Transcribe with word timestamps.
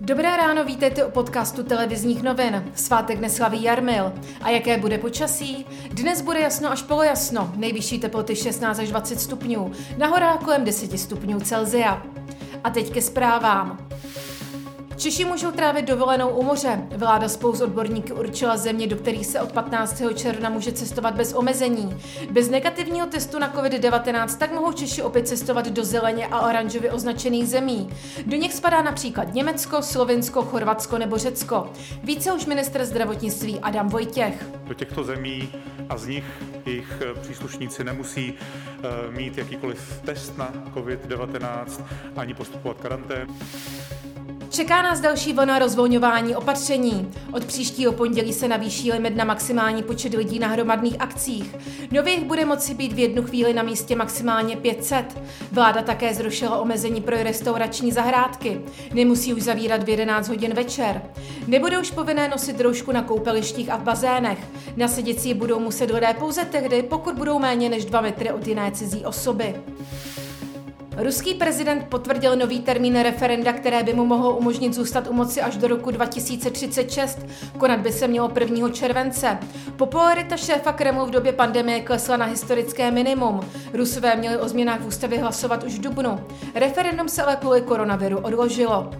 Dobré 0.00 0.36
ráno, 0.36 0.64
vítejte 0.64 1.04
u 1.04 1.10
podcastu 1.10 1.62
televizních 1.62 2.22
novin. 2.22 2.72
Svátek 2.74 3.20
neslaví 3.20 3.62
Jarmil. 3.62 4.12
A 4.42 4.50
jaké 4.50 4.78
bude 4.78 4.98
počasí? 4.98 5.66
Dnes 5.90 6.20
bude 6.20 6.40
jasno 6.40 6.70
až 6.70 6.82
polojasno, 6.82 7.52
nejvyšší 7.56 7.98
teploty 7.98 8.36
16 8.36 8.78
až 8.78 8.88
20 8.88 9.20
stupňů, 9.20 9.72
na 9.98 10.06
horách 10.06 10.44
kolem 10.44 10.64
10 10.64 10.98
stupňů 11.00 11.40
Celzia. 11.40 12.02
A 12.64 12.70
teď 12.70 12.92
ke 12.92 13.02
zprávám. 13.02 13.78
Češi 14.96 15.24
můžou 15.24 15.50
trávit 15.50 15.84
dovolenou 15.84 16.28
u 16.28 16.42
moře. 16.42 16.88
Vláda 16.96 17.28
spolu 17.28 17.54
s 17.54 17.60
odborníky 17.60 18.12
určila 18.12 18.56
země, 18.56 18.86
do 18.86 18.96
kterých 18.96 19.26
se 19.26 19.40
od 19.40 19.52
15. 19.52 20.02
června 20.14 20.50
může 20.50 20.72
cestovat 20.72 21.14
bez 21.14 21.32
omezení. 21.32 21.96
Bez 22.30 22.50
negativního 22.50 23.06
testu 23.06 23.38
na 23.38 23.52
COVID-19 23.54 24.38
tak 24.38 24.52
mohou 24.52 24.72
Češi 24.72 25.02
opět 25.02 25.28
cestovat 25.28 25.68
do 25.68 25.84
zeleně 25.84 26.26
a 26.26 26.40
oranžově 26.40 26.92
označených 26.92 27.48
zemí. 27.48 27.90
Do 28.26 28.36
nich 28.36 28.54
spadá 28.54 28.82
například 28.82 29.34
Německo, 29.34 29.82
Slovensko, 29.82 30.42
Chorvatsko 30.42 30.98
nebo 30.98 31.18
Řecko. 31.18 31.72
Více 32.02 32.32
už 32.32 32.46
minister 32.46 32.84
zdravotnictví 32.84 33.60
Adam 33.60 33.88
Vojtěch. 33.88 34.46
Do 34.64 34.74
těchto 34.74 35.04
zemí 35.04 35.52
a 35.88 35.96
z 35.96 36.06
nich 36.06 36.24
jejich 36.66 37.02
příslušníci 37.20 37.84
nemusí 37.84 38.34
eh, 38.34 39.10
mít 39.10 39.38
jakýkoliv 39.38 40.00
test 40.04 40.38
na 40.38 40.52
COVID-19 40.74 41.84
ani 42.16 42.34
postupovat 42.34 42.80
karantén. 42.80 43.28
Čeká 44.56 44.82
nás 44.82 45.00
další 45.00 45.32
vlna 45.32 45.58
rozvolňování 45.58 46.36
opatření. 46.36 47.12
Od 47.32 47.44
příštího 47.44 47.92
pondělí 47.92 48.32
se 48.32 48.48
navýší 48.48 48.92
limit 48.92 49.16
na 49.16 49.24
maximální 49.24 49.82
počet 49.82 50.14
lidí 50.14 50.38
na 50.38 50.48
hromadných 50.48 51.00
akcích. 51.00 51.54
Nově 51.90 52.12
jich 52.12 52.24
bude 52.24 52.44
moci 52.44 52.74
být 52.74 52.92
v 52.92 52.98
jednu 52.98 53.22
chvíli 53.22 53.52
na 53.52 53.62
místě 53.62 53.96
maximálně 53.96 54.56
500. 54.56 55.20
Vláda 55.52 55.82
také 55.82 56.14
zrušila 56.14 56.58
omezení 56.58 57.00
pro 57.00 57.22
restaurační 57.22 57.92
zahrádky. 57.92 58.60
Nemusí 58.94 59.34
už 59.34 59.42
zavírat 59.42 59.82
v 59.82 59.88
11 59.88 60.28
hodin 60.28 60.54
večer. 60.54 61.02
Nebude 61.46 61.78
už 61.78 61.90
povinné 61.90 62.28
nosit 62.28 62.60
roušku 62.60 62.92
na 62.92 63.02
koupelištích 63.02 63.70
a 63.70 63.76
v 63.76 63.82
bazénech. 63.82 64.38
Nasedět 64.76 65.20
si 65.20 65.34
budou 65.34 65.60
muset 65.60 65.90
lidé 65.90 66.14
pouze 66.18 66.44
tehdy, 66.44 66.82
pokud 66.82 67.14
budou 67.14 67.38
méně 67.38 67.68
než 67.68 67.84
2 67.84 68.00
metry 68.00 68.30
od 68.30 68.46
jiné 68.46 68.70
cizí 68.72 69.04
osoby. 69.04 69.54
Ruský 70.98 71.34
prezident 71.34 71.86
potvrdil 71.88 72.36
nový 72.36 72.60
termín 72.60 73.00
referenda, 73.00 73.52
které 73.52 73.82
by 73.82 73.94
mu 73.94 74.04
mohlo 74.04 74.36
umožnit 74.36 74.74
zůstat 74.74 75.06
u 75.08 75.12
moci 75.12 75.42
až 75.42 75.56
do 75.56 75.68
roku 75.68 75.90
2036. 75.90 77.18
Konat 77.58 77.80
by 77.80 77.92
se 77.92 78.08
mělo 78.08 78.32
1. 78.40 78.70
července. 78.70 79.38
Popularita 79.76 80.36
šéfa 80.36 80.72
Kremlu 80.72 81.06
v 81.06 81.10
době 81.10 81.32
pandemie 81.32 81.80
klesla 81.80 82.16
na 82.16 82.26
historické 82.26 82.90
minimum. 82.90 83.40
Rusové 83.72 84.16
měli 84.16 84.36
o 84.38 84.48
změnách 84.48 84.80
v 84.80 84.86
ústavě 84.86 85.18
hlasovat 85.18 85.64
už 85.64 85.74
v 85.74 85.80
dubnu. 85.80 86.20
Referendum 86.54 87.08
se 87.08 87.22
ale 87.22 87.36
kvůli 87.36 87.60
koronaviru 87.60 88.18
odložilo. 88.18 88.90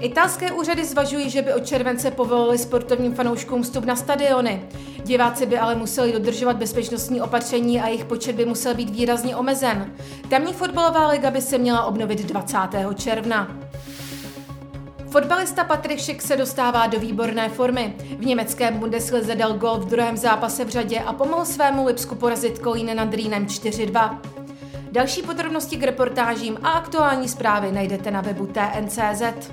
Italské 0.00 0.52
úřady 0.52 0.84
zvažují, 0.84 1.30
že 1.30 1.42
by 1.42 1.54
od 1.54 1.66
července 1.66 2.10
povolili 2.10 2.58
sportovním 2.58 3.14
fanouškům 3.14 3.62
vstup 3.62 3.84
na 3.84 3.96
stadiony. 3.96 4.62
Diváci 5.04 5.46
by 5.46 5.58
ale 5.58 5.74
museli 5.74 6.12
dodržovat 6.12 6.56
bezpečnostní 6.56 7.20
opatření 7.20 7.80
a 7.80 7.88
jejich 7.88 8.04
počet 8.04 8.36
by 8.36 8.44
musel 8.44 8.74
být 8.74 8.90
výrazně 8.90 9.36
omezen. 9.36 9.94
Tamní 10.28 10.52
fotbalová 10.52 11.08
liga 11.08 11.30
by 11.30 11.40
se 11.40 11.58
měla 11.58 11.84
obnovit 11.84 12.26
20. 12.26 12.58
června. 12.94 13.58
Fotbalista 15.10 15.64
Patrik 15.64 16.00
Šik 16.00 16.22
se 16.22 16.36
dostává 16.36 16.86
do 16.86 17.00
výborné 17.00 17.48
formy. 17.48 17.94
V 18.18 18.26
německém 18.26 18.78
Bundeslize 18.78 19.34
dal 19.34 19.52
gol 19.52 19.78
v 19.78 19.88
druhém 19.88 20.16
zápase 20.16 20.64
v 20.64 20.68
řadě 20.68 21.00
a 21.00 21.12
pomohl 21.12 21.44
svému 21.44 21.86
Lipsku 21.86 22.14
porazit 22.14 22.58
Kolíne 22.58 22.94
nad 22.94 23.14
Rýnem 23.14 23.46
4-2. 23.46 24.18
Další 24.92 25.22
podrobnosti 25.22 25.76
k 25.76 25.82
reportážím 25.82 26.58
a 26.62 26.70
aktuální 26.70 27.28
zprávy 27.28 27.72
najdete 27.72 28.10
na 28.10 28.20
webu 28.20 28.46
TNCZ. 28.46 29.50